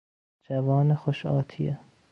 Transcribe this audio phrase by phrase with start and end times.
[0.49, 1.79] جوان خوش آتیه